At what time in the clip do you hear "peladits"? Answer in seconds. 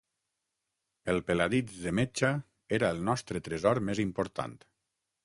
1.27-1.75